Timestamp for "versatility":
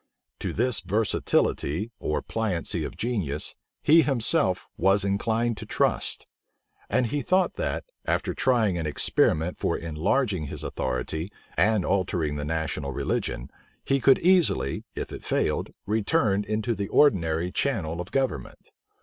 0.79-1.91